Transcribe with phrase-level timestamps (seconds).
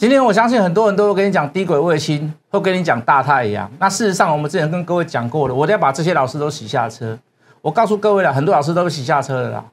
[0.00, 3.70] 今天我相信很多人都会跟你讲低轨卫星，会跟你讲大太阳。
[3.78, 7.18] 那事实上，我们之前跟各位讲过了，我都要把这些老师都洗下车。
[7.60, 9.64] 我告诉各位了，很多老师都洗下车了啦。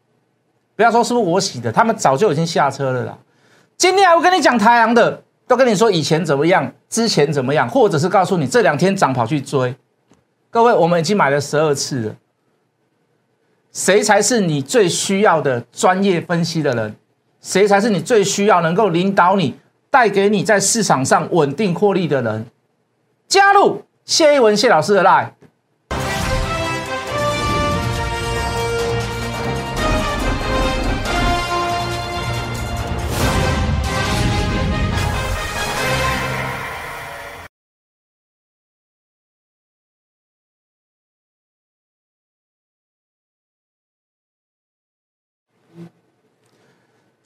[0.76, 3.18] 不要说是不是我洗的，他们早就已经下车了啦。
[3.78, 9.74] 今天还会跟你讲太阳的，都跟你说以前怎么样，之前怎么样，或者是告诉你这两天涨跑去追。
[10.50, 12.16] 各位，我们已经买了十二次了。
[13.72, 16.98] 谁才是你最需要的专业分析的人？
[17.40, 19.58] 谁才是你最需要能够领导你？
[19.98, 22.46] 带给你在市场上稳定获利的人，
[23.28, 25.32] 加入谢一文谢老师的 line。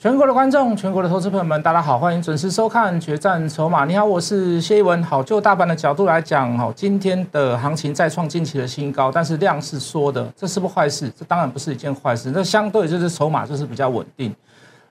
[0.01, 3.83] 全国的观众，全国的投资朋友们，大家好，欢迎准时收看《决战筹码》。
[3.85, 5.03] 你好，我是谢一文。
[5.03, 11.07] 好，就大盘的角度来讲，哈，今天的行情再创近期的新高，但是量是缩的，这是不坏事？
[11.15, 12.31] 这当然不是一件坏事。
[12.33, 14.33] 那相对就是筹码就是比较稳定，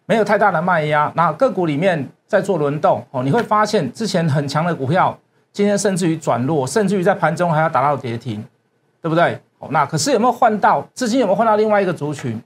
[0.07, 1.13] 没有太大的卖压。
[1.17, 5.19] 那个股里面在做轮动，哦，你会发现之前很强的股票，
[5.53, 8.45] 今天甚至于转弱，甚至于在盘中还要打到跌停，
[9.03, 9.37] 对不对？
[9.59, 11.19] 哦，那可是有没有换到资金？
[11.19, 12.41] 有没有换到另外一个族群？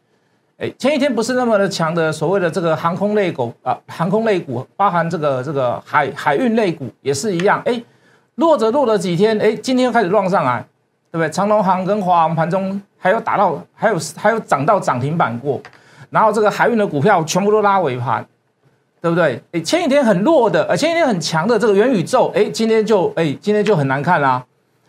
[0.56, 7.82] 哎，前一天不是那么的强的，所谓的这个航空类股啊，航空类股包含这个这个海海运类股也是一样，哎，
[8.36, 10.64] 落着落了几天，哎，今天又开始乱上来，
[11.10, 11.28] 对不对？
[11.28, 15.60] 长隆航跟华航盘中还有打到，还有还有涨到涨停板过，
[16.08, 18.24] 然后这个海运的股票全部都拉尾盘，
[19.00, 19.42] 对不对？
[19.50, 24.44] 哎，前一天很弱的，呃，前一天很强的这个元宇宙，哎，今天就哎，今天就很难看啦，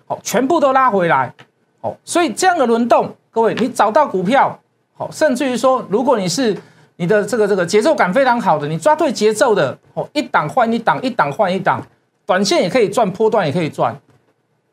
[0.05, 1.33] 好，全部都拉回来，
[1.81, 4.59] 好，所以这样的轮动，各位，你找到股票。
[4.97, 6.55] 好，甚至于说，如果你是
[6.95, 11.85] 你的这个这个节奏感非常好的，你抓对节奏的，哦，一档换一档，一档换一档，
[12.25, 13.93] 短线也可以赚，波段也可以赚。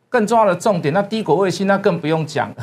[0.09, 2.57] 更重要的重点，那低轨卫星那更不用讲了，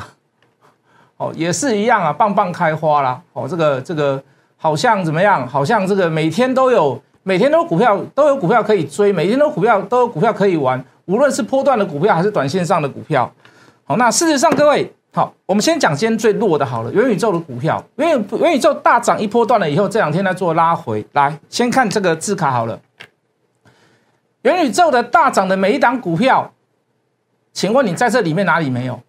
[1.18, 3.20] 哦，也是一样啊，棒棒开花啦。
[3.34, 4.22] 哦，这个这个
[4.56, 5.46] 好像怎么样？
[5.46, 13.30] 好像这个每天都有，每天都股票都有股票可以追，每天都股票都有股票可以玩，无论是波段的股票还是短线上的股票。
[13.84, 14.90] 好，那事实上各位。
[15.12, 21.40] 好，我们先讲今天最弱的，好了，元宇宙的股票，元宇元宇宙大涨一波段了以后，这两天在做拉回来。
[21.48, 22.80] 先看这个字卡好了，
[24.42, 26.52] 元宇宙的大涨的每一档股票，
[27.52, 29.00] 请问你在这里面哪里没有？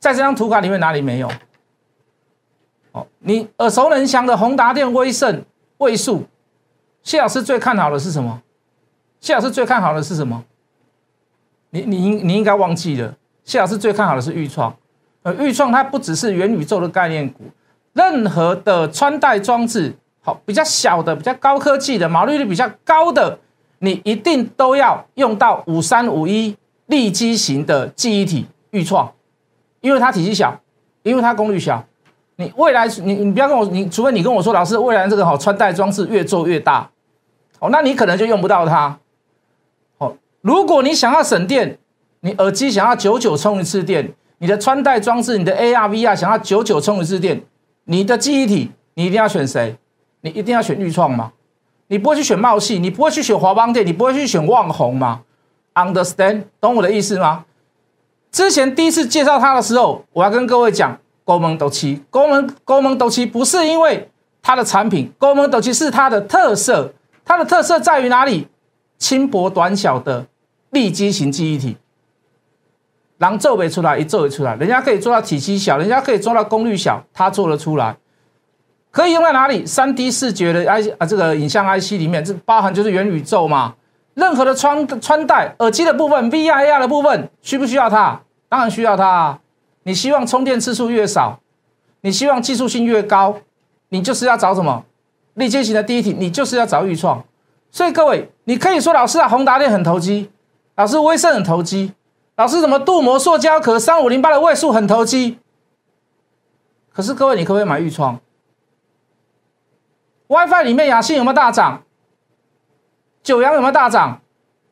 [0.00, 1.30] 在这张图卡里面哪里没有？
[2.90, 5.44] 哦，你耳熟能详的宏达电、威盛、
[5.78, 6.24] 位数，
[7.04, 8.42] 谢老师最看好的是什么？
[9.20, 10.44] 谢老师最看好的是什么？
[11.70, 13.14] 你你应你应该忘记了。
[13.44, 14.74] 谢老师最看好的是豫创，
[15.22, 17.44] 呃，豫创它不只是元宇宙的概念股，
[17.92, 23.38] 任何的穿戴装置，好比较小的、比较高科技的、毛利率比较高的，
[23.80, 26.56] 你一定都要用到五三五一
[26.86, 29.12] 立基型的记忆体豫创，
[29.82, 30.58] 因为它体积小，
[31.02, 31.84] 因为它功率小。
[32.36, 36.90] 你未来你你不要跟我，你除非你跟我说，老师未来这个好穿戴装置越做越大，
[37.58, 38.98] 哦，那你可能就用不到它。
[39.98, 41.78] 哦，如果你想要省电。
[42.24, 47.44] 你耳机想要久久充一次电，你的穿戴装置，你的 AR VR 想要久久充一次电，
[47.84, 49.76] 你的记忆体你一定要选谁？
[50.22, 51.32] 你一定要选预创吗？
[51.88, 55.20] 你不会去选茂系，你不会去选华邦电，你不会去选旺宏吗
[55.74, 56.44] ？Understand？
[56.62, 57.44] 懂我的意思吗？
[58.32, 64.08] 之前第一次介绍它的时候，我要跟各位讲，高门斗七，高门高门斗七不是因为
[64.40, 68.48] 它的产品，高门斗七是它的特色，它的特色在于哪里？
[68.96, 70.26] 轻薄短小的
[70.70, 71.76] 立基型记忆体。
[73.18, 77.96] 狼做没出来，一做一出来，人家可以做到体积小，人家可以做到功率小，他做得出来，
[78.90, 79.64] 可以用在哪里？
[79.64, 83.74] 三 D 视觉的 I 啊，这个影像 IC 里面，这包含就是元宇宙嘛。
[84.14, 88.20] 任何的穿穿戴耳机的部分，VR AR 的部分，需不需要它？
[88.48, 89.40] 当然需要它啊。
[89.82, 91.40] 你希望充电次数越少，
[92.02, 93.36] 你希望技术性越高，
[93.88, 94.84] 你就是要找什么？
[95.34, 97.24] 立阶型的第一题，你就是要找预创。
[97.72, 100.30] 所以各位，你可以说老师啊，宏达电很投机，
[100.76, 101.92] 老师威盛很投机。
[102.36, 105.38] 老师，怎么镀膜塑胶壳三五零八的位数很投机？
[106.92, 108.18] 可是各位，你可不可以买预创
[110.26, 111.84] ？WiFi 里面雅信有没有大涨？
[113.22, 114.20] 九阳有没有大涨？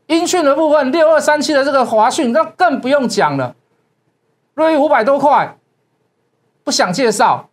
[0.07, 3.55] 音讯的部分六二三七的这个华讯，那更不用讲了，
[4.55, 5.57] 瑞五百多块，
[6.65, 7.49] 不想介绍。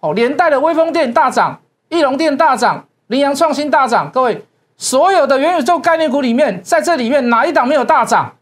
[0.00, 4.10] 哦，连带的微风电大涨，翼龙电大涨，羚羊创新大涨。
[4.10, 4.44] 各位，
[4.76, 8.34] 所有的元宇宙概念股里面，在这里面哪一档没有大涨？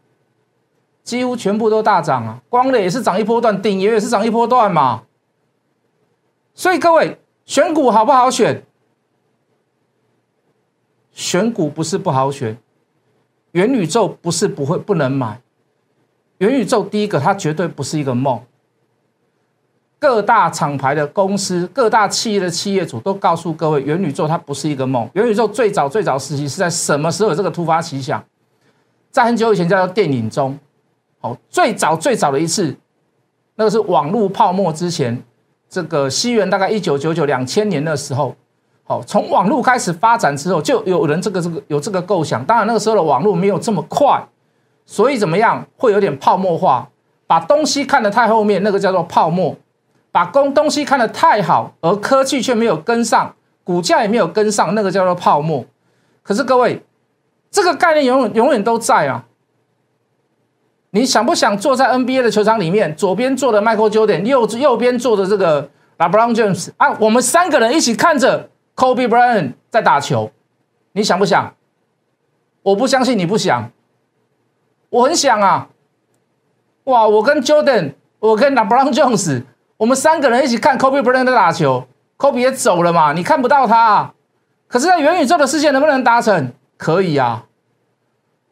[1.03, 2.41] 几乎全部都大涨啊！
[2.49, 5.03] 光磊也是涨一波段，鼎爷也是涨一波段嘛。
[6.53, 8.63] 所以各位选股好不好选？
[11.11, 12.57] 选股不是不好选，
[13.51, 15.41] 元宇宙不是不会不能买，
[16.37, 18.41] 元宇宙第一个它绝对不是一个梦。
[19.99, 25.07] 各大厂牌的公司、各大企业的企业主都告诉各位，元宇宙它不是一个梦。
[25.13, 28.23] 元宇宙最早最早时期是在什么时候有这个突发奇想？
[29.11, 30.57] 在很久以前叫做电影中，
[31.21, 32.75] 哦，最早最早的一次，
[33.55, 35.23] 那个是网络泡沫之前，
[35.69, 38.35] 这个西元大概一九九九两千年的时候，
[38.83, 42.43] 好，从网络开始发展之后，就有人这个这个有这个构想。
[42.45, 44.21] 当然那个时候的网络没有这么快，
[44.85, 46.89] 所以怎么样会有点泡沫化，
[47.27, 49.55] 把东西看得太后面，那个叫做泡沫。
[50.13, 53.33] 把工东西看得太好，而科技却没有跟上，
[53.63, 55.63] 股价也没有跟上，那个叫做泡沫。
[56.21, 56.83] 可是各位，
[57.49, 59.23] 这个概念永远永远都在啊！
[60.91, 66.95] 你想不想坐在 NBA 的球场里面，左边坐的 Michael Jordan，右右边坐的这个 LeBron James 啊？
[66.99, 70.31] 我们三个人一起看着 Kobe Bryant 在打球，
[70.91, 71.53] 你想不想？
[72.63, 73.71] 我不相信你不想，
[74.89, 75.69] 我很想啊！
[76.83, 79.43] 哇，我跟 Jordan，我跟 LeBron James。
[79.77, 83.79] 我们三个人一起看 Kobe Bryant 在打球，Kobe 也走了嘛，你看不到他。
[83.79, 84.13] 啊
[84.67, 86.53] 可是，在元宇宙的世界能不能达成？
[86.77, 87.45] 可以啊。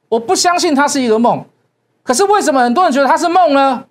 [0.09, 1.45] 我不相信它是一个梦，
[2.03, 3.85] 可是为什么很多人觉得它是梦呢？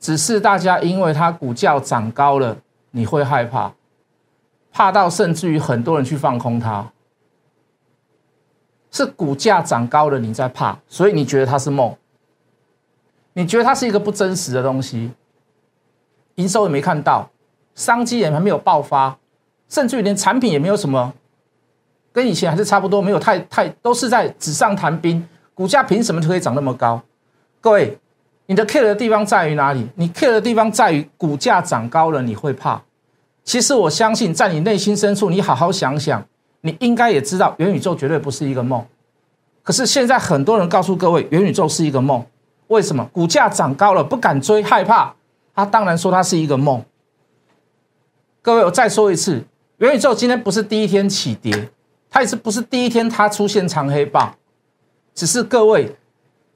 [0.00, 2.56] 只是大家因为它股价涨高了，
[2.92, 3.72] 你会害怕，
[4.72, 6.92] 怕到甚至于很多人去放空它。
[8.90, 11.94] 是股价涨高了，你在怕，所以你觉得它是梦，
[13.34, 15.12] 你觉得它是一个不真实的东西。
[16.36, 17.28] 营收也没看到，
[17.74, 19.18] 商机也还没有爆发，
[19.68, 21.12] 甚至于连产品也没有什么，
[22.12, 25.28] 跟以前还是差不多，没有太太都是在纸上谈兵。
[25.58, 27.02] 股价凭什么可以涨那么高？
[27.60, 27.98] 各位，
[28.46, 29.88] 你的 care 的地方在于哪里？
[29.96, 32.80] 你 care 的地方在于股价涨高了你会怕。
[33.42, 36.24] 其实我相信，在你内心深处，你好好想想，
[36.60, 38.86] 你应该也知道元宇宙绝对不是一个梦。
[39.64, 42.24] 可是现在很多人告诉各位，元宇宙是一个梦，
[42.68, 43.04] 为什么？
[43.12, 45.12] 股价涨高了不敢追，害怕。
[45.56, 46.80] 他当然说它是一个梦。
[48.40, 49.42] 各位，我再说一次，
[49.78, 51.68] 元宇宙今天不是第一天起跌，
[52.08, 54.32] 它也是不是第一天它出现长黑棒，
[55.18, 55.96] 只是各位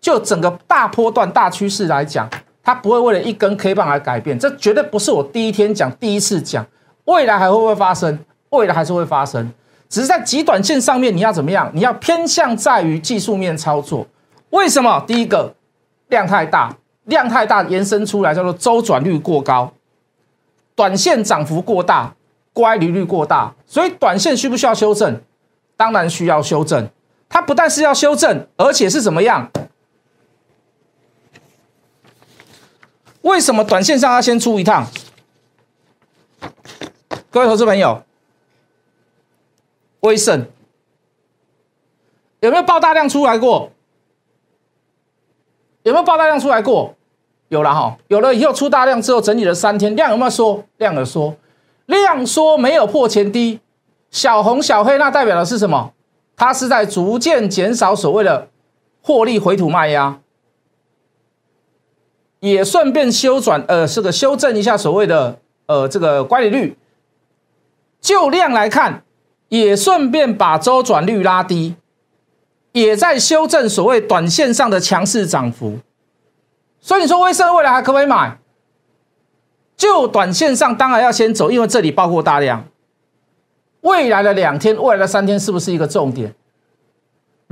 [0.00, 2.31] 就整个大波段大趋势来讲，
[2.62, 4.38] 它不会为了一根 K 棒而改变。
[4.38, 6.64] 这绝对不是我第一天讲，第一次讲，
[7.06, 8.20] 未来还会不会发生？
[8.50, 9.53] 未来还是会发生，
[9.88, 11.69] 只是在极短线上面你要怎么样？
[11.75, 14.06] 你要偏向在于技术面操作。
[14.50, 15.03] 为什么？
[15.09, 15.53] 第一个
[16.09, 16.76] 量太大。
[17.06, 19.73] 量太大，延伸出来叫做周转率过高，
[20.76, 22.14] 短线涨幅过大，
[22.53, 25.20] 乖离率过大，所以短线需不需要修正？
[25.76, 26.88] 当然需要修正。
[27.32, 29.50] 它不但是要修正，而且是怎么样？
[33.23, 34.87] 为什么短线上要先出一趟？
[37.31, 38.02] 各位投资朋友，
[40.00, 40.46] 威盛
[42.40, 43.73] 有没有爆大量出来过？
[45.85, 46.94] 有没有爆大量出来过？
[47.49, 50.62] 有了哈，有了以后出大量之后整理了三天，量有没有缩？
[50.76, 51.35] 量有缩，
[51.87, 53.61] 量缩没有破前低，
[54.11, 55.94] 小红小黑那代表的是什么？
[56.43, 58.49] 它是在逐渐减少所谓的
[59.00, 60.19] 获利回吐卖压，
[62.41, 66.77] 也顺便修转呃这个修正一下所谓的呃这个乖离率。
[68.00, 69.05] 就量来看，
[69.50, 71.77] 也顺便把周转率拉低。
[72.73, 75.78] 也在修正所谓短线上的强势涨幅，
[76.81, 78.37] 所以你说威盛未来还可不可以买？
[79.76, 82.66] 就短线上当然要先走，因为这里包括大量。
[83.83, 86.35] 未来的两天、未来的三天是不是一个重点？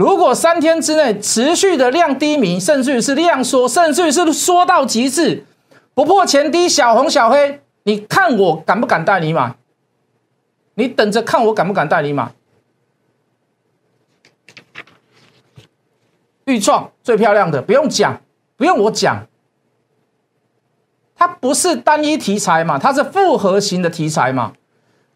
[0.01, 5.45] 如果三天之内持续的量低迷，甚至于是量缩，甚至于是缩到极致，
[5.93, 9.55] 不破前低，小红小黑，你看我敢不敢带你买？
[10.73, 12.33] 你等着看我敢不敢带你买？
[16.47, 18.23] 预创最漂亮的，不用讲，
[18.57, 19.27] 不用我讲，
[21.15, 24.55] 它不是单一题材嘛，它是复合型的题材嘛。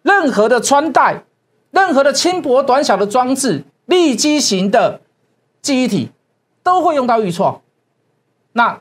[0.03, 1.25] 任何的穿戴，
[1.71, 5.01] 任何的轻薄短小的装置，立基型的
[5.61, 6.11] 记忆体，
[6.63, 7.61] 都会用到预创。
[8.53, 8.81] 那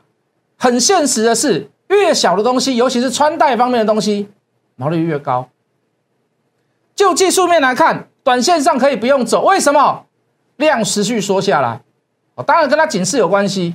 [0.56, 4.28] 很现实的是，越小的东西，尤其是穿戴方面的东西，
[4.76, 5.48] 毛利率越高。
[6.94, 10.06] 就技术面来看，短线上可以不用走，为什么？
[10.56, 11.82] 量持续缩下来。
[12.36, 13.74] 哦，当然跟它警示有关系，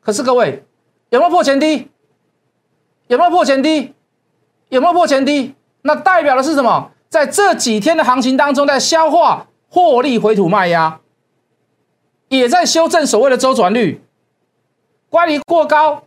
[0.00, 0.64] 可是各位
[1.10, 1.90] 有没有破前低？
[3.08, 3.94] 有没有破前低？
[4.70, 5.54] 有没有破前低？
[5.82, 6.90] 那代表的是什么？
[7.10, 11.00] 在这几天的行情当中，在消化获利回吐卖压，
[12.28, 14.00] 也在修正所谓的周转率，
[15.10, 16.04] 乖离过高，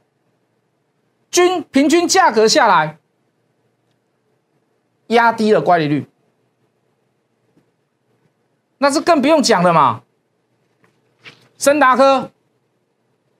[1.29, 2.97] 均平均价格下来，
[5.07, 6.07] 压低了乖离率。
[8.77, 10.03] 那是更不用讲了嘛。
[11.57, 12.31] 森达科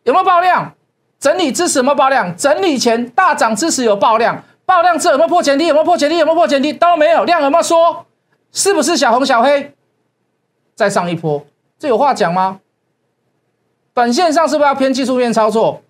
[0.03, 0.75] 有没有爆量？
[1.17, 2.35] 整理支持有没有爆量？
[2.35, 5.67] 整理前大涨支持有爆量，爆量之后有没有破前低？
[5.67, 6.17] 有没有破前低？
[6.17, 6.73] 有没有破前低？
[6.73, 8.05] 都没有，量有没有缩？
[8.51, 9.73] 是不是小红小黑？
[10.77, 11.43] 再上一波，
[11.79, 12.59] 这有话讲吗？
[13.95, 15.81] 短线上是不是要偏技术面操作？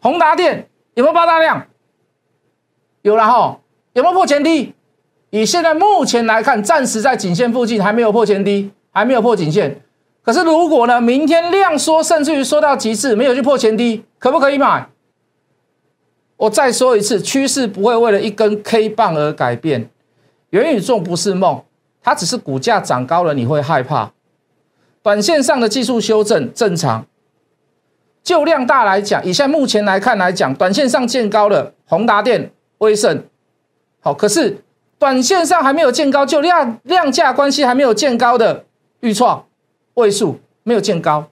[0.00, 1.66] 宏达电有没有爆大量？
[3.02, 3.58] 有了哈，
[3.94, 4.72] 有没有破前低？
[5.30, 9.80] 以现在目前来看，暂时在颈线附近，还没有破前低，还没有破颈线。
[10.22, 14.88] 可是如果呢，明天量缩，甚至于缩到极致，没有去破前低，可不可以买？
[16.36, 19.90] 我再说一次，趋势不会为了一根 K 棒而改变。
[20.50, 21.60] 元宇宙不是梦，
[22.06, 24.12] 它只是股价涨高了，你会害怕。
[25.02, 27.04] 短线上的技术修正正常，
[28.22, 33.24] 就量大来讲，以现在目前来看来讲，短线上见高了，宏达电、威盛，
[33.98, 34.62] 好，可是
[35.00, 38.64] 短线上还没有见高，就量量价关系还没有见高的
[39.00, 39.44] 预创、
[39.94, 41.28] 位数没有见高，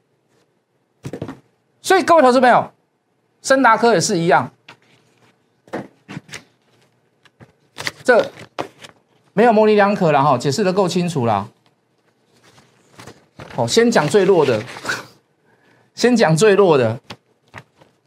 [1.81, 2.73] 所以各位投资朋友，
[3.41, 4.51] 森达科也是一样，
[8.03, 8.29] 这
[9.35, 11.51] 没有模棱两可了哈，解释的够清楚了。
[13.57, 14.63] 哦，先讲最弱的，
[15.95, 16.99] 先讲最弱的，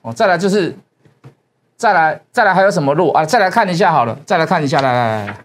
[0.02, 0.76] 哦，再来就是，
[1.76, 3.26] 再来再来还有什么弱啊？
[3.26, 5.38] 再来看一下好了，再来看一下，来来来，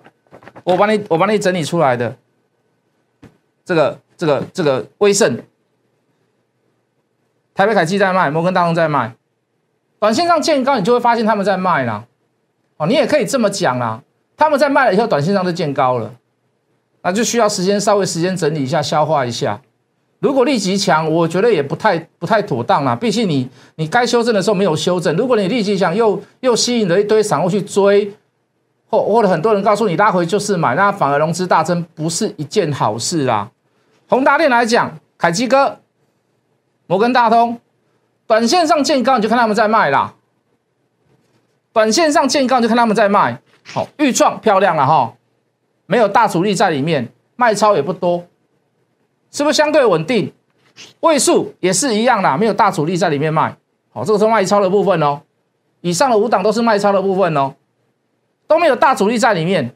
[0.64, 2.16] 我帮你我帮你整理出来的，
[3.64, 5.40] 这个这个这个威盛，
[7.54, 9.14] 台北凯基在卖，摩根大通在卖，
[9.98, 12.06] 短线上见高，你就会发现他们在卖啦，
[12.76, 14.02] 哦，你也可以这么讲啦，
[14.42, 16.12] 他们在卖了以后，短线上就见高了，
[17.02, 19.60] 那就需要时间稍微时间整理一下，消化一下。
[20.18, 22.96] 如果立即强，我觉得也不太不太妥当啦。
[22.96, 25.16] 毕竟你你该修正的时候没有修正。
[25.16, 28.12] 如果你立即强，又又吸引了一堆散户去追，
[28.90, 33.48] 或或者很多人告诉你拉回就是买，那反而融资大增，不是一件好事啦。
[34.08, 35.78] 宏达电来讲，凯基哥、
[36.88, 37.60] 摩根大通，
[38.26, 40.14] 短线上见高你就看他们在卖啦。
[41.72, 45.14] 短线上见高就看他们在卖，好，预创漂亮了哈，
[45.86, 48.24] 没有大主力在里面，卖超也不多。
[49.30, 50.32] 是不是相对稳定？
[51.00, 53.56] 位数也是一样啦，没有大主力在里面卖。
[53.92, 55.20] 好，这个是卖超的部分哦。
[55.80, 57.54] 以上的五档都是卖超的部分哦，
[58.46, 59.74] 都没有大主力在里面。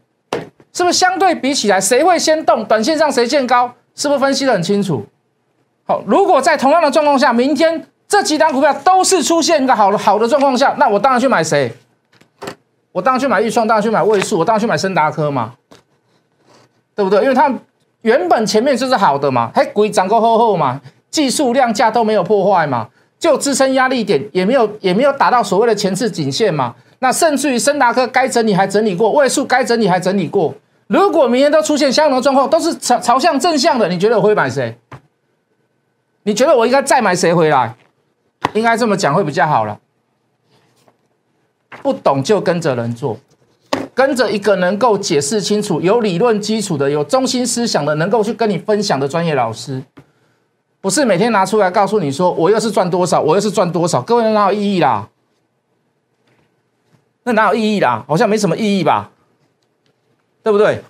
[0.73, 2.64] 是不是相对比起来，谁会先动？
[2.64, 3.73] 短线上谁见高？
[3.95, 5.07] 是不是分析的很清楚？
[5.85, 11.73] 好，如果在同样的状况下，明天这几档股票都是出现一个好的好的状况下，那我当然去买谁？
[12.97, 15.53] 我当然去买预创，当然去买位数，我当然去买森达科嘛，
[16.95, 17.23] 对不对？
[17.23, 17.53] 因为它。
[18.03, 22.88] 原本前面就是好的嘛，还鬼涨够厚厚嘛，技术量价都没有破坏嘛，
[23.19, 30.55] 就支撑压力点也没有也没有达到所谓的前次颈线嘛，那甚至于森达科该整理还整理过，位数该整理还整理过，
[30.87, 34.79] 如果明天都出现相同的状况，都是朝朝向正向的，你觉得我会买谁？
[36.23, 37.75] 你觉得我应该再买谁回来？
[38.53, 39.76] 应该这么讲会比较好了，
[41.83, 43.18] 不懂就跟着人做。
[43.95, 49.83] 跟着一个能够解释清楚、有理论基础的、有中心思想的、能够去跟你分享的专业老师，
[50.80, 55.09] 不是每天拿出来告诉你说我又是赚多少，我又是赚多少，各位哪有意义啦？
[57.23, 58.04] 那哪有意义啦？
[58.06, 59.11] 好像没什么意义吧？
[60.42, 60.83] 对不对？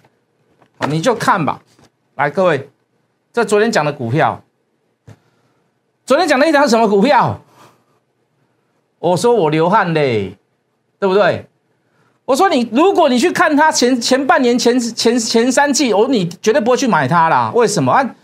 [0.88, 1.62] 你就看吧。
[2.16, 2.68] 来，各位，
[3.32, 4.42] 这昨天讲的股票，
[6.04, 7.40] 昨天讲的一张什么股票？
[8.98, 10.36] 我说我流汗嘞，
[10.98, 11.46] 对不对？
[12.24, 17.52] 我说你，如果你去看它前前半年前前前三季，我你绝对不会去买它啦。
[17.54, 18.14] 为什么啊？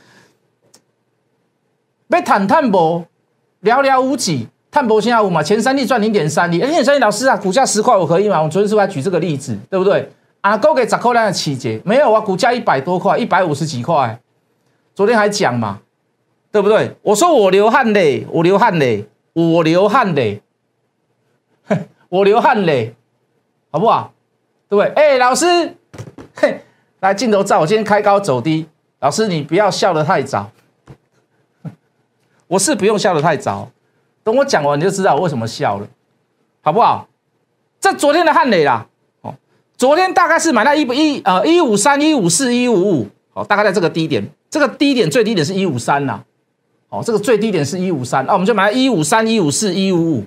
[2.09, 3.07] 被坦坦博
[3.62, 6.59] 寥寥无几，碳博现在五嘛，前三季赚零点三亿。
[6.59, 8.43] 零点三亿，老师啊，股价十块我可以吗？
[8.43, 10.11] 我昨天是不是举这个例子，对不对？
[10.41, 12.21] 啊，够给砸扣量的起节没有啊？
[12.21, 14.19] 股价一百多块，一百五十几块，
[14.97, 15.79] 昨天还讲嘛，
[16.50, 16.97] 对不对？
[17.02, 20.43] 我说我流汗嘞，我流汗嘞，我流汗嘞，
[22.12, 22.95] 我流汗嘞。
[23.75, 24.12] 好不好？
[24.69, 24.92] 对不对？
[24.92, 25.75] 哎，老师，
[26.35, 26.61] 嘿，
[27.00, 27.59] 来镜头照。
[27.61, 28.66] 我今天开高走低，
[29.00, 30.50] 老师你不要笑得太早。
[32.49, 33.71] 我是不用笑得太早，
[34.23, 35.87] 等我讲完你就知道我为什么笑了，
[36.61, 37.09] 好不好？
[37.81, 38.87] 这昨天的汉磊啦，
[39.23, 39.35] 哦，
[39.78, 46.23] 昨天大概是买到一一呃一五三一五四一五五，好，大概在这个低点，这个低点最低点是一五三呐，
[46.90, 50.25] 哦，这个最低点是一五三，那我们就买一五三一五四一五五，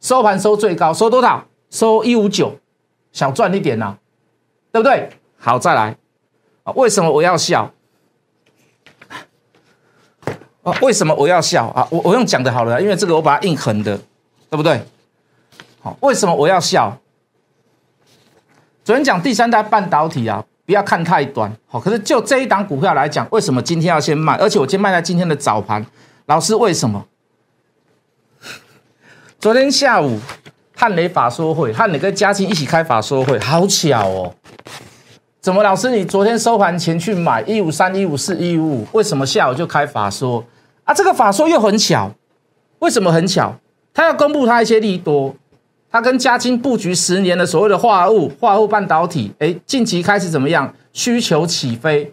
[0.00, 1.44] 收盘收最高，收多少？
[1.68, 2.56] 收一五九，
[3.12, 3.96] 想赚一点呐，
[4.70, 5.10] 对不对？
[5.36, 5.96] 好，再来
[6.62, 6.72] 啊！
[6.74, 7.72] 为什么我要笑？
[10.62, 11.86] 啊，为什么我要笑啊？
[11.90, 13.98] 我我用讲的好了，因为这个我把它硬横的，
[14.48, 14.80] 对不对？
[15.80, 16.96] 好，为什么我要笑？
[18.84, 21.52] 昨天讲第三代半导体啊，不要看太短。
[21.66, 24.36] 好，可是就这一档股票来讲，为什么今天要先卖？
[24.36, 25.84] 而且我今天卖在今天的早盘，
[26.26, 27.04] 老师为什么？
[29.38, 30.18] 昨天下午
[30.74, 34.34] 汉雷法说会，汉雷跟嘉庆一起开法说会，好巧哦。
[35.40, 40.42] 怎么，老师你昨天收盘前去买一五三、一五四、一五五，为什么下午就开法说
[40.84, 40.94] 啊？
[40.94, 42.10] 这个法说又很巧，
[42.78, 43.54] 为什么很巧？
[43.92, 45.34] 他要公布他一些利多，
[45.90, 50.74] 他跟嘉金布局十年的所谓的化合物、化合物半导体，哎，近期开始怎么样？
[50.92, 52.12] 需求起飞，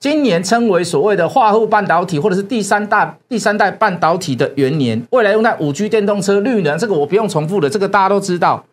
[0.00, 8.64] 今年称为所谓的化合物半导体，或者是第三代第三代半导体的元年，未来用在五 G 电动车、绿能，这个我不用重复的，这个大家都知道。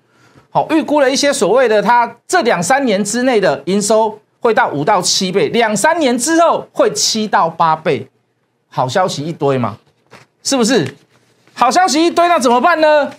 [0.49, 8.07] 好，预估了一些所谓的，它这两三年之内的营收会到五到七倍，两三年之后会七到八倍，
[8.69, 9.77] 好消息一堆嘛，
[10.41, 10.95] 是不是？
[11.53, 13.11] 好消息一堆，那怎么办呢？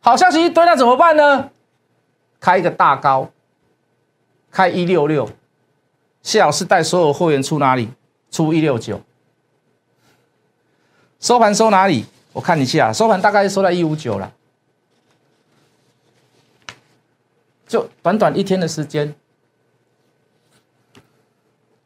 [0.00, 1.50] 好消息一堆，那怎么办呢？
[2.40, 3.28] 开一个大高，
[4.50, 5.28] 开一六六，
[6.28, 7.88] 谢老师带所有货源出哪里？
[8.30, 9.00] 出一六九，
[11.18, 12.04] 收盘收哪里？
[12.34, 14.30] 我看一下，收盘大概收在一五九了。
[17.66, 19.14] 就短短一天的时间，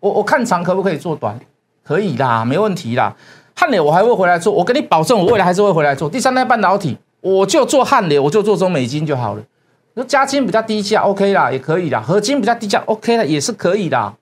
[0.01, 1.39] 我我看长可不可以做短？
[1.85, 3.17] 可以啦，没问题啦。
[3.55, 9.45] 汉磊我还会回来做，我跟你保证，我未来还是会回来做第三代半导体，我就做汉磊，我就做中美金就好了。
[9.95, 12.01] 那加金比较低价，OK 啦，也可以啦。
[12.01, 14.15] 合金比较低价，OK 啦，也是可以的。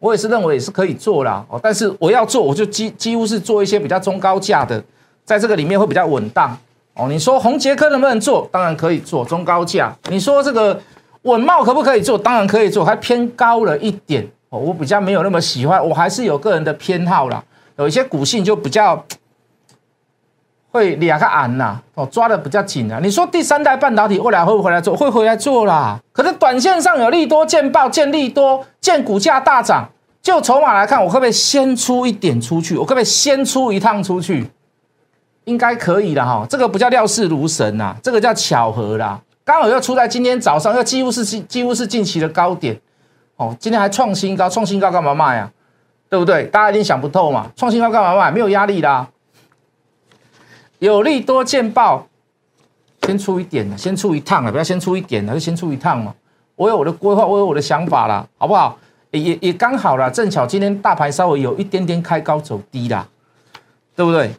[0.00, 1.44] 我也是认为也是可以做啦。
[1.48, 4.82] 哦，但是我要做，我就几几乎是做一些比较中高价的，
[5.24, 6.56] 在这个里面会比较稳当。
[6.94, 8.48] 哦，你说红杰科能不能做？
[8.50, 9.94] 当然可以做中高价。
[10.08, 10.80] 你说这个
[11.22, 12.18] 稳茂可不可以做？
[12.18, 14.26] 当然可以做，还偏高了一点。
[14.48, 17.42] 哦，我比较没有那么喜欢，我还是有个人的偏好啦。
[17.76, 19.04] 有一些股性就比较
[20.70, 23.00] 会两个暗呐，哦，抓的比较紧啊。
[23.02, 24.96] 你说第三代半导体未来会不会回来做？
[24.96, 25.98] 会回来做啦。
[26.12, 29.88] 可是短线上有利多见报，见利多，见股价大涨，
[30.22, 32.76] 就筹码来看，我可不可以先出一点出去？
[32.76, 34.50] 我可不可以先出一趟出去？
[35.44, 39.20] 应该可以的哈，这个不叫料事如神呐，这个叫巧合啦。
[39.44, 42.78] 刚好又出在今天早上，又几乎是几几乎是近期的高点，
[43.36, 45.50] 哦，今天还创新高，创新高干嘛卖啊？
[46.08, 46.44] 对不对？
[46.44, 48.30] 大家一定想不透嘛，创新高干嘛卖？
[48.30, 49.08] 没有压力啦，
[50.80, 52.06] 有利多见报，
[53.02, 56.14] 先出一点先出一趟啊，不要先出一点就先出一趟嘛。
[56.56, 58.76] 我有我的规划，我有我的想法啦，好不好？
[59.10, 63.06] 也也刚好啦，正巧今天大盘稍微有一点点开高走低啦，
[63.94, 64.30] 对不对？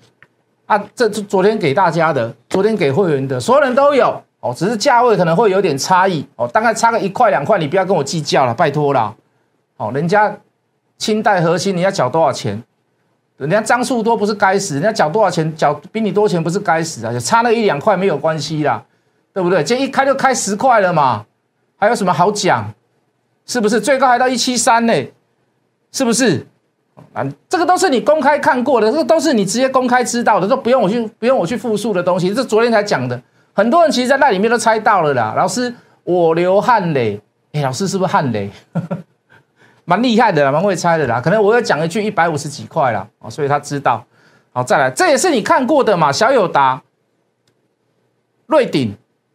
[0.65, 9.15] 啊，这是昨天给大家的，昨天给会员的，所有人都有哦，只是价位可能会有点差异哦，大概差个一块两块，你不要跟我计较了，拜托了。
[9.77, 10.35] 哦，人家
[10.97, 12.63] 清代核心，你要缴多少钱？
[13.41, 17.11] 人家张数多不是该死，人家缴多少钱，缴比你多钱不是该死啊？
[17.11, 18.83] 就差那一两块没有关系啦，
[19.33, 19.63] 对不对？
[19.63, 21.25] 这一开就开十块了嘛，
[21.75, 22.71] 还有什么好讲？
[23.47, 24.93] 是不是最高还到一七三呢？
[25.91, 26.45] 是不是？
[27.13, 32.31] 啊，这个都是你公开看过的，这个都是你直接公开知道的，都不用我去不用我去复述的东西。
[32.31, 33.19] 这昨天才讲的，
[33.53, 35.33] 很多人其实在那里面都猜到了啦。
[35.35, 35.73] 老师，
[36.03, 37.19] 我流汗嘞，
[37.53, 38.51] 哎，老师是不是汗雷？
[39.85, 41.19] 蛮厉害的啦，蛮会猜的啦。
[41.19, 44.03] 可能我要讲一句一百五十几块啦，哦，所以他知道。
[44.53, 46.11] 好，再来，这也是你看过的嘛？
[46.11, 46.81] 小友达、
[48.47, 48.93] 瑞鼎，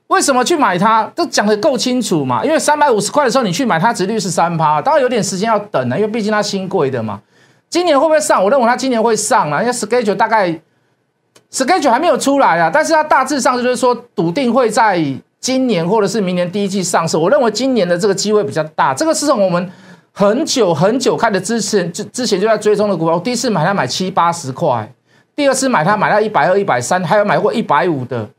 [0.08, 1.04] 为什么去买它？
[1.14, 2.44] 都讲的够清楚嘛？
[2.44, 7.20] 因为三百五十块的时候你去买它，值率是三趴，当然有点时间要等了，因为毕竟它新贵的嘛。
[7.70, 8.44] 今年会不会上？
[8.44, 10.48] 我认为它今年会上啊，因为 schedule 大概
[11.50, 15.02] schedule 还没有出来啊，但是它大致上就是说笃定会在
[15.40, 17.16] 今年或者是明年第一季上市。
[17.16, 18.92] 我认为今年的这个机会比较大。
[18.92, 19.70] 这个是从我们
[20.18, 23.18] 很久很久看的之前之之前就在追踪的股票。
[23.18, 24.90] 第一次买它买七八十块，
[25.34, 28.30] 第二次买它买到一百二、一百三，还有买过一百五的，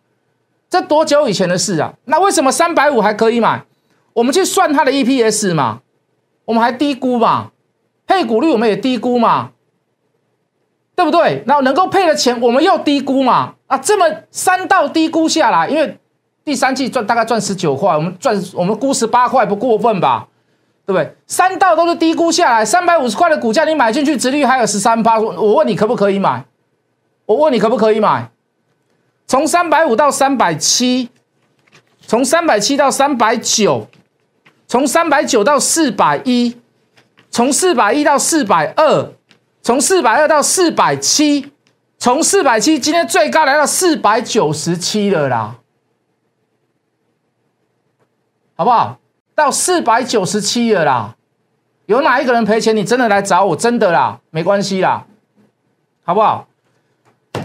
[0.71, 1.93] 这多久以前的事啊？
[2.05, 3.63] 那为什么三百五还可以买？
[4.13, 5.81] 我们去算它的 EPS 嘛，
[6.45, 7.51] 我们还低估嘛？
[8.07, 9.51] 配股率我们也低估嘛，
[10.95, 11.43] 对不对？
[11.45, 13.53] 那能够配的钱我们又低估嘛？
[13.67, 15.95] 啊，这么三道低估下来，因为
[16.43, 20.27] 第三季赚大概赚十九块，我们赚我们估十八块不过分吧？
[20.87, 21.15] 对不对？
[21.27, 26.45] 三道都是低估下来，三百五十块的股价你买进去，殖率还有十三趴，我问你可不可以买？
[27.25, 28.31] 我问你可不可以买？
[29.27, 31.09] 从三百五到三百七，
[32.07, 33.87] 从三百七到三百九，
[34.65, 36.57] 从三百九到四百一。
[37.29, 39.11] 从四百一到四百二，
[39.61, 41.51] 从四百二到四百七，
[41.99, 45.57] 从四百七今天最高来到四百九十七了啦，
[48.55, 48.97] 好不好？
[49.37, 51.15] 到四百九十七了啦，
[51.85, 52.75] 有哪一个人赔钱？
[52.75, 55.05] 你真的来找我，真的啦，没关系啦，
[56.03, 56.47] 好不好？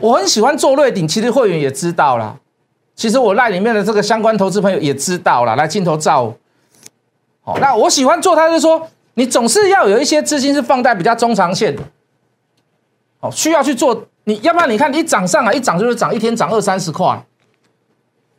[0.01, 2.37] 我很喜欢做瑞鼎，其实会员也知道啦。
[2.95, 6.33] 其实我赖里面的这个相关投资朋友也知道了，来镜头照。
[7.43, 11.83] 好，那我喜欢做他，就说你总是要有一些资金是放在比较中长线的，
[13.21, 14.07] 好，需要去做。
[14.25, 17.23] 你要不然你看一涨上来，一涨就是涨一天涨二三十块。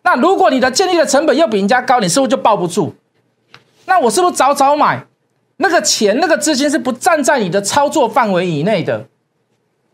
[0.02, 2.96] 那如果你的建立的成本又比人家高，你是不是就抱不住？
[3.86, 5.06] 那我是不是早早买？
[5.58, 9.06] 那个钱那个资金是不站在你的操作范围以内的，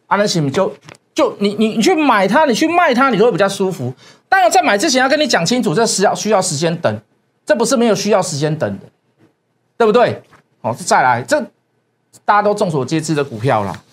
[0.07, 0.73] 阿那行就
[1.13, 3.93] 就你你你去买它，你去卖它，你都会比较舒服。
[4.29, 6.99] 当然在买之前要跟你讲清楚，这是要需要时间等，
[7.45, 8.85] 这不是没有需要时间等的，
[9.77, 10.23] 对不对？
[10.61, 11.41] 好，再来这
[12.23, 13.83] 大家都众所皆知的股票了。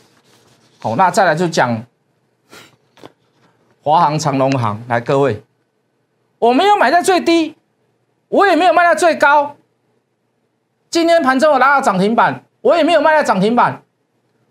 [0.78, 1.84] 好，那再来就讲
[3.82, 4.80] 华航、长隆航。
[4.88, 5.42] 来，各位，
[6.38, 7.56] 我没有买在最低，
[8.28, 9.55] 我也没有卖在最高。
[10.96, 13.82] 今天盘中我拉到涨停板，我也没有卖在涨停板，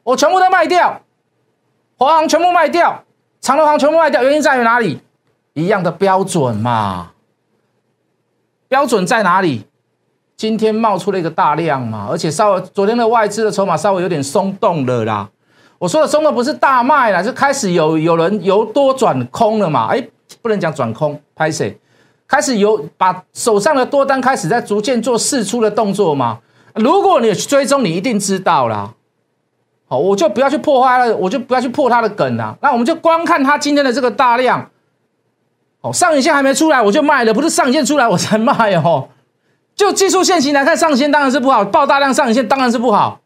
[0.03, 1.01] 我全部都卖掉。
[1.97, 3.03] 华航全部卖掉，
[3.41, 5.01] 长隆航全部卖掉，原因在于哪里？
[5.53, 7.13] 一样的标准嘛。
[8.67, 9.65] 标准在哪里？
[10.37, 15.27] 今天冒出了一个大量嘛，而且稍微昨天的外资的筹码稍微有点松动了啦。
[15.79, 19.87] 我说的松的不是大卖了，是开始有有人由多转空了嘛？
[19.87, 20.07] 哎，
[20.43, 21.75] 不能讲转空，拍谁？
[22.27, 26.39] 开始有把手上的多单开始在逐渐做试出的动作吗？
[26.73, 28.93] 如果你去追踪，你一定知道啦。
[29.87, 32.57] 好，我就不要去破坏了，我就不要去破它的梗了。
[32.61, 34.69] 那我们就光看它今天的这个大量。
[35.81, 39.07] 哦，上影线还没出来我就卖了，不是上影线出来我才卖哦。
[39.75, 43.19] 就技术线型来看，上影线当然是不好，爆大量上影线当然是不好，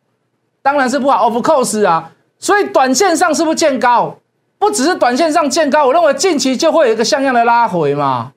[0.61, 1.23] 当然是不好。
[1.23, 2.11] Of course 啊。
[2.37, 4.17] 所以短线上是不是见高？
[4.57, 8.33] 不只是短线上见高，我认为近期就会有一个像样的拉回嘛。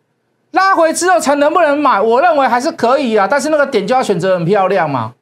[0.52, 2.00] 拉回之后才能不能买？
[2.00, 5.14] 我认为还是可以啊，但是那个点就要选择很漂亮嘛。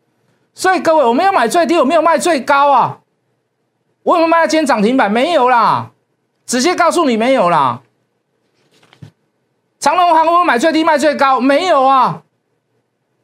[0.54, 2.98] 所以各位，我没有买最低，我没有卖最高啊。
[4.02, 5.10] 我有没有卖到今天涨停板？
[5.10, 5.90] 没有啦，
[6.46, 7.80] 直接告诉你没有啦。
[9.78, 12.22] 长隆行我买最低卖最高，没有啊。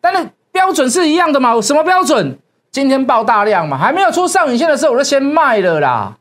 [0.00, 1.60] 但是标准是一样的嘛？
[1.60, 2.38] 什么标准？
[2.70, 6.18] 今天爆大量嘛，还没有出上影线的时候，我就先卖了啦。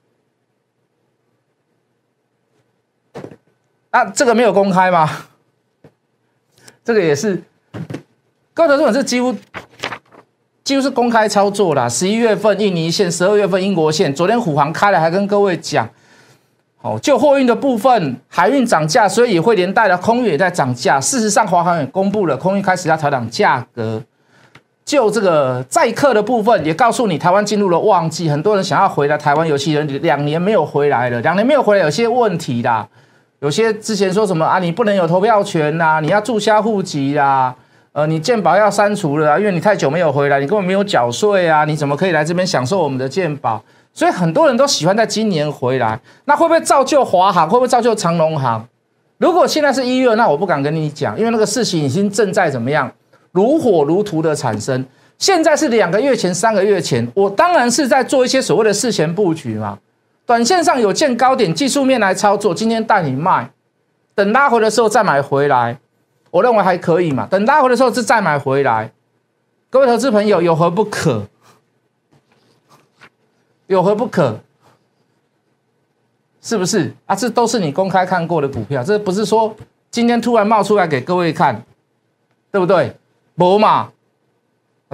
[3.92, 5.10] 啊，这个没有公开吗？
[6.86, 7.42] 这个也是，
[8.54, 9.36] 高德这种是几乎
[10.64, 11.90] 几乎是公开操作啦。
[11.90, 15.90] 十一月份印尼线，十二月份英国线，昨天虎航开了，还跟各位讲，
[16.82, 21.02] 哦，就货运的部分，海运涨价，所以也会连带的空运也在涨价。
[21.02, 24.04] 事实上，华航也公布了，空运开始要调整价格。
[24.86, 32.88] 就这个载客的部分，也告诉你，台湾进入了旺季，很多人想要回来台湾，尤其人两年没有回来了，两年没有回来，有些问题啦，
[33.46, 37.54] 有些之前说什么啊，你不能有投票权呐，你要注销户籍啦，
[37.92, 43.64] 呃，你健保要删除了，因为你太久没有回来，你根本没有缴税啊，你怎么可以来这边享受我们的健保？
[43.94, 47.48] 所以很多人都喜欢在今年回来，那会不会造就华航？
[47.48, 48.68] 会不会造就长隆航？
[49.20, 52.92] 如果现在是一月，那我不敢跟你讲，因为那个事情已经正在怎么样？
[53.32, 54.84] 如火如荼的产生，
[55.20, 59.78] 现在是两个月前、三个月前，我当然是在做一些所谓的事前布局嘛。
[60.26, 63.52] 短线上有见高点，技术面来操作，今天带你卖，
[64.16, 65.78] 等拉回的时候再买回来，
[66.32, 67.28] 我认为还可以嘛。
[67.30, 68.92] 等拉回的时候是再买回来，
[69.70, 71.28] 各位投资朋友有何不可？
[73.68, 74.40] 有何不可？
[76.42, 77.16] 是不是啊？
[77.16, 79.56] 这都是你公开看过的股票，这不是说
[79.90, 81.64] 今天突然冒出来给各位看，
[82.52, 82.96] 对不对？
[83.36, 83.92] 博嘛，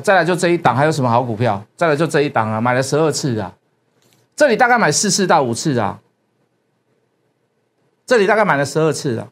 [0.02, 1.62] 再来就这一档，还有什么好股票？
[1.76, 3.54] 再来就这一档啊，买了十二次啊，
[4.36, 6.00] 这里大概买四次到五次啊，
[8.06, 9.30] 这里大概买了十二次啊，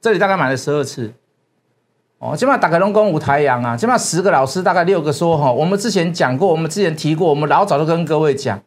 [0.00, 1.12] 这里大概买了十二次。
[2.18, 8.62] 哦，起码打开龙宫五台阳啊，起码十个老师大概六个说哈，我们之前讲过，我们之前提过，我们老早就跟各位讲。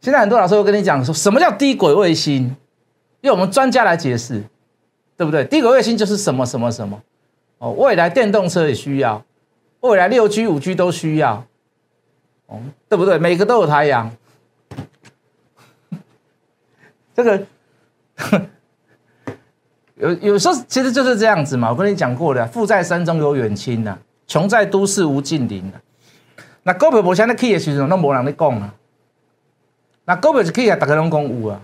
[0.00, 2.56] 现在很多老师会跟你讲说，什么叫低轨卫星？
[3.20, 4.42] 用我们专家来解释，
[5.16, 5.44] 对不对？
[5.44, 7.00] 低轨卫星就是什么什么什么。
[7.58, 9.24] 哦，未来电动车也需要，
[9.80, 11.46] 未来六 G、五 G 都需要，
[12.54, 13.18] 哦，对不对？
[13.18, 14.10] 每个都有太阳，
[17.14, 17.46] 这个
[19.96, 21.70] 有有时候其实就是这样子嘛。
[21.70, 25.80] 我跟你讲过的，富在山中有远亲呐，穷在都市无近邻呐。
[26.62, 28.74] 那股票无现在 key 的时候，那无人在讲啊。
[30.06, 31.60] 那股票是 key 啊，大家拢讲有啊，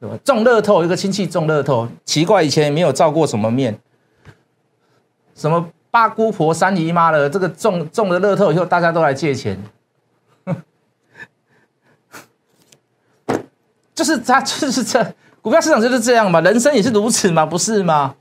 [0.00, 0.18] 对吧？
[0.24, 3.78] 中乐透，一个亲戚中乐透，奇怪，以前也没有照过什么面。
[5.34, 9.58] 什么八姑婆三姨妈的，这个中中了乐透以后，大家都来借钱，
[14.02, 15.00] 就是他就是这
[15.40, 18.12] 股票市场就是这样嘛，人生也是如此嘛，不是吗？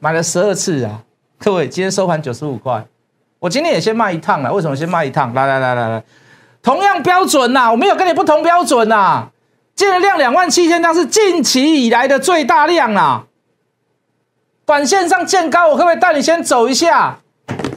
[0.00, 0.98] 买了十二次啊，
[1.38, 2.84] 各位，今天收盘九十五块，
[3.38, 5.32] 我今天也先卖一趟了，为什么先卖一趟？
[5.32, 6.02] 来来来来来，
[6.60, 9.28] 同样标准呐，我没有跟你不同标准呐，
[9.76, 13.26] 今天量两万七千张是近期以来的最大量啊。
[14.66, 17.20] 短线上见高，我可不可以带你先走一下？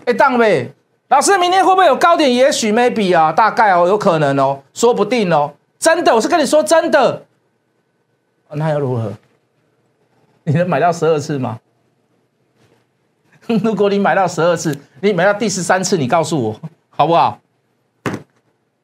[0.05, 0.73] 哎，当呗。
[1.09, 2.33] 老师，明天会不会有高点？
[2.33, 5.53] 也许 maybe 啊，大概哦，有可能哦，说不定哦。
[5.77, 7.21] 真的，我是跟你说真的。
[8.55, 9.11] 那又如何？
[10.43, 11.59] 你能买到十二次吗？
[13.63, 17.39] 如果你买到十二次，你买到第十三次，你告诉我好不好？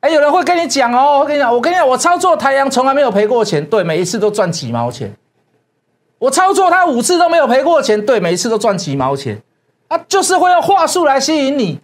[0.02, 5.16] 哎，有人会跟你讲哦，我跟你讲，我跟你讲，我操作太阳从来没有赔过钱，对，每一次都赚几毛钱。
[6.20, 9.42] 我操作它五次都没有赔过钱，对，每一次都赚几毛钱。
[9.88, 11.80] 啊，就是会用话术来吸引你。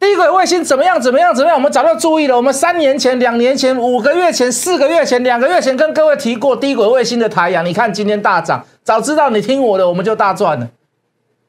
[0.00, 0.98] 低轨卫星怎么样？
[0.98, 1.34] 怎么样？
[1.34, 1.56] 怎么样？
[1.56, 2.34] 我们早就注意了。
[2.34, 7.62] 我们三年前、两年前、五个月前、四个月前、两个月前跟各位提过低轨卫星的台阳。
[7.64, 10.66] 你看今天大涨，早知道你听我的，我们就大赚了。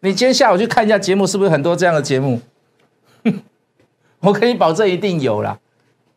[0.02, 2.42] 你今天下午去看一下节目，是不是很多这样的节目？
[4.20, 5.58] 我可以保证一定有了，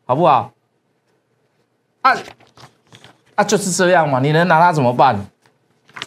[0.05, 0.51] 好不好？
[2.01, 2.13] 啊
[3.35, 4.19] 啊，就是这样嘛。
[4.19, 5.25] 你能拿他怎么办？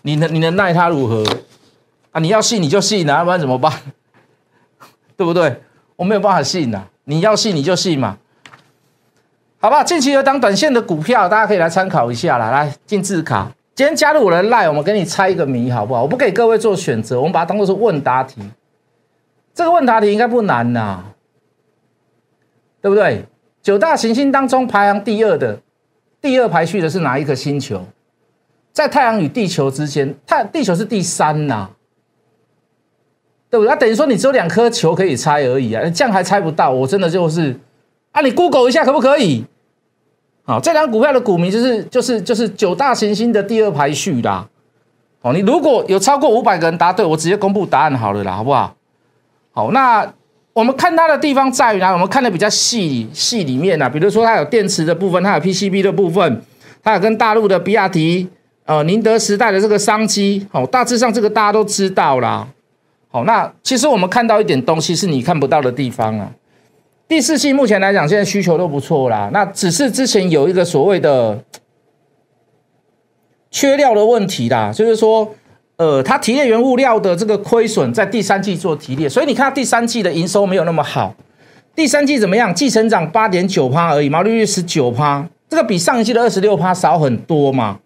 [0.02, 1.24] 你能你能奈他如何？
[2.12, 3.72] 啊，你要信你就信，拿不然怎么办？
[5.16, 5.62] 对不对？
[5.98, 8.18] 我没有办法信呐，你要信你就信嘛，
[9.58, 9.82] 好吧？
[9.82, 12.52] 近期有当短线的股票，大家可以来参考一下啦。
[12.52, 16.02] 来进字卡，今天加入我的赖，我们给你猜一个谜，好不好？
[16.02, 18.40] 我不给各位做选择，我们把它当做是问答题。
[19.52, 21.02] 这个问答题应该不难呐，
[22.80, 23.24] 对不对？
[23.61, 25.58] 九大行星当中排行第二的，
[26.22, 27.84] 第二排序的是哪一颗星球？
[28.72, 31.68] 在太阳与地球之间，太地球是第三呐。
[33.50, 33.68] 对不对？
[33.68, 37.58] 那等于说你只有两颗球可以猜而已啊，这样还猜不到，我真的就是
[38.12, 39.44] 啊，你 Google 一下可不可以？
[40.44, 44.48] 好，这两股票的股民就是就是就是九大行星的第二排序啦。
[45.20, 48.74] 哦，你如果有超过五百个人答对，我直接公布答案好了啦，好不好？
[49.52, 50.11] 好，那
[50.52, 51.92] 我们看它的地方在于哪？
[51.92, 56.42] 我们看的比较细细里面啊，比如说它有电池的部分，它有 PCB 的部分，
[56.82, 58.28] 它有跟大陆的比亚迪、
[58.64, 62.46] 呃宁德时代的这个商机，好，大致上这个大家都知道啦。
[63.24, 66.31] 那其实我们看到一点东西是你看不到的地方啊。
[67.07, 69.31] 第四季目前来讲，现在需求都不错啦。
[69.33, 71.42] 那只是之前有一个所谓的
[73.50, 75.35] 缺料的问题啦，就是说，
[75.76, 81.14] 呃，它提炼原物料的这个亏损在第三季做提炼，所以你看第三季的营收没有那么好。
[81.74, 82.54] 第三季怎么样？
[82.54, 87.78] 季成长八点九趴而已，毛利率十九趴，这个比上一季的二十六趴少很多嘛。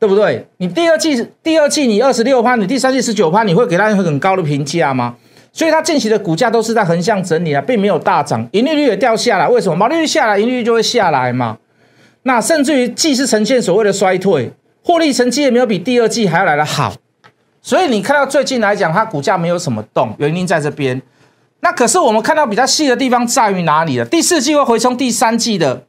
[0.00, 0.44] 对不对？
[0.56, 5.14] 你第二季第二季你二十六趴，你第三季十九趴，你会给他很高的评价吗？
[5.52, 9.46] 所以它近期的股价都是在横向整理啊，并没有大涨，盈利率也掉下来。
[9.46, 9.76] 为什么？
[9.76, 11.58] 毛利率下来，盈利率就会下来嘛。
[12.22, 14.50] 那甚至于季是呈现所谓的衰退，
[14.82, 16.94] 获利成绩也没有比第二季还要来的好。
[17.60, 21.02] 所以你看到最近来讲，它股价没有什么动，原因在这边。
[21.60, 24.04] 那可是我们看到比较细的地方在于哪里了？
[24.06, 25.84] 第四季会回冲第三季的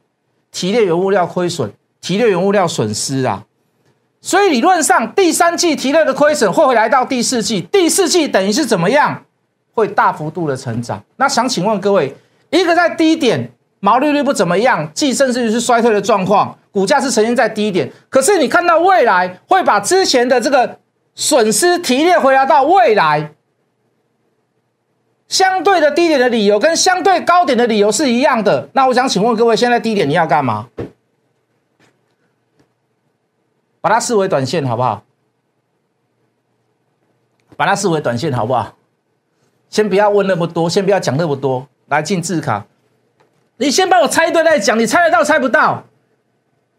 [0.50, 3.44] 提炼原物料亏损，提炼原物料损失啊。
[4.24, 9.24] 所以理论上，第三季提炼的亏损会回来到第四季，第四季等于是怎么样？
[9.74, 11.02] 会大幅度的成长。
[11.16, 12.14] 那想请问各位，
[12.50, 17.90] 一个在低点，毛利率不怎么样，季甚至于是衰退的状况，股价是呈现在低点。
[18.08, 20.78] 可是你看到未来会把之前的这个
[21.16, 23.32] 损失提炼回来到未来，
[25.26, 28.68] 相对的低点的理由跟相对高点的理由是一样的。
[28.74, 30.68] 那我想请问各位，现在低点你要干嘛？
[33.82, 35.02] 把它视为短线，好不好？
[37.54, 38.74] 把它视为短线，好不好？
[39.68, 41.66] 先不要问那么多，先不要讲那么多。
[41.88, 42.64] 来进字卡，
[43.58, 44.78] 你先帮我猜对再讲。
[44.78, 45.84] 你猜得到猜不到？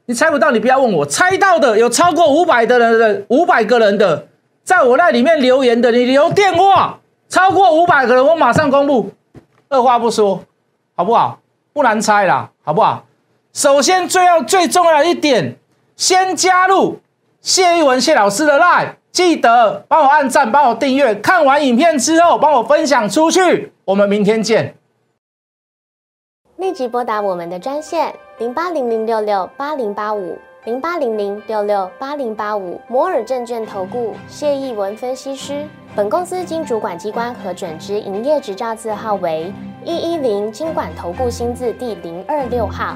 [0.05, 1.05] 你猜不到，你不要问我。
[1.05, 4.27] 猜到的有超过五百的人的五百个人的，
[4.63, 6.99] 在我那里面留言的，你留电话。
[7.29, 9.11] 超过五百个人，我马上公布。
[9.69, 10.43] 二话不说，
[10.95, 11.39] 好不好？
[11.73, 13.05] 不难猜啦，好不好？
[13.53, 15.57] 首先，最要最重要一点。
[15.95, 16.99] 先加入
[17.41, 21.13] 谢一文谢老师的 line，记得帮我按赞，帮我订阅。
[21.15, 23.71] 看完影片之后，帮我分享出去。
[23.85, 24.75] 我们明天见。
[26.57, 35.67] 立即拨打我们的专线零八零零六六八零八五零八零零六六八零八五摩尔证券投顾谢一文分析师。
[35.95, 39.53] 本公司经主管机关核准之营业执照字号为
[39.83, 42.95] 一一零金管投顾新字第零二六号。